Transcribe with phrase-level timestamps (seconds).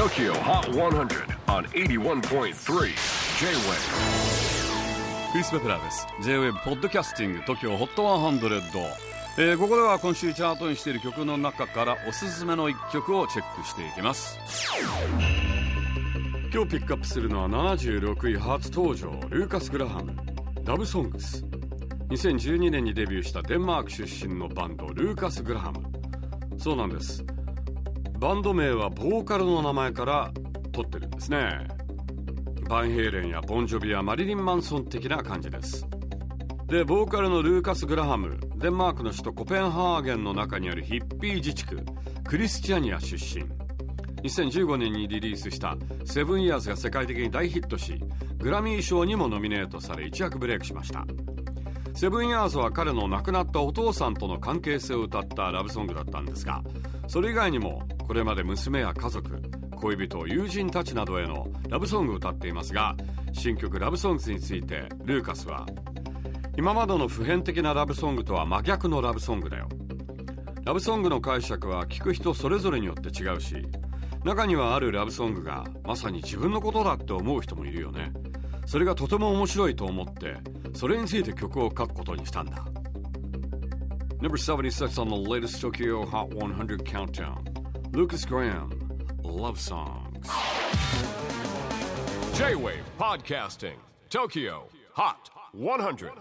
[0.00, 2.52] TOKYO HOT 100 on 81.3 J-WAVE.
[5.30, 6.06] クリス・ベプラーです。
[6.22, 8.82] J-WAVE ポッドキャスティング TOKYO HOT 100、
[9.36, 14.38] えー、ここでは今週チャートにしている曲の中からおすすめの一曲をチェックしていきます。
[16.50, 20.16] 今日ピックアップするのは76位初登場ルーカス・グラハム
[20.64, 21.44] ラブソングス
[22.08, 25.82] 2012年にデビューしたデンマーク出身のバンドルーカス・グラハム
[26.58, 27.22] そうなんです。
[28.20, 30.30] バンド名はボーカルの名前から
[30.72, 31.66] 取ってるんですね。
[32.68, 35.86] バンヘイレンやボンジョビやマリリン・マンソン的な感じです。
[36.66, 41.80] でボーカルのルーカス・グラハムデンマークの首都コペンハーゲンの中にあるヒッピー自治区
[42.24, 43.42] クリスチャニア出身。
[44.22, 47.98] 2015年にリリースした「セブンイヤーズ」が世界的に大ヒットし
[48.36, 51.06] グラミー賞にもノミネートされ一躍ブレイクしました。
[51.94, 56.62] セブンイヤーズは彼の亡くなったお父さんとの関係性を歌ったラブソングだったんですが
[57.08, 59.40] それ以外にもこれまで娘や家族
[59.76, 62.96] 恋人友人たちなどへのラブソングを歌っていますが
[63.32, 65.64] 新曲「ラブソング」についてルーカスは
[66.58, 69.68] 今までの普遍的なラブソングとは真逆のラブソングだよ。
[70.64, 73.64] ラブソングの解釈は聴く人それぞれによって違うし
[74.24, 78.12] 中にはあるラブソングがまさに自分のことだって思う人もいるよね。
[78.66, 80.36] それがとても面白いと思って
[80.72, 82.64] それについて曲を書くことにしたんだ。
[84.20, 87.59] Number 76 on the latest Tokyo Hot 100 countdown.
[87.92, 88.70] Lucas Graham
[89.24, 90.28] Love Songs.
[92.34, 96.12] J-WAVE PODCASTING TOKYO HOT 100